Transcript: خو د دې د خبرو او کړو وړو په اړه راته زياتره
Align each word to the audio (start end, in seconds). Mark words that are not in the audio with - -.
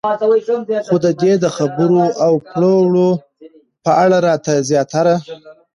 خو 0.87 0.95
د 1.05 1.07
دې 1.21 1.33
د 1.43 1.45
خبرو 1.57 2.03
او 2.25 2.33
کړو 2.49 2.73
وړو 2.85 3.09
په 3.83 3.91
اړه 4.03 4.17
راته 4.27 4.53
زياتره 4.69 5.15